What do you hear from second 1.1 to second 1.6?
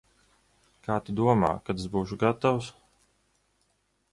domā,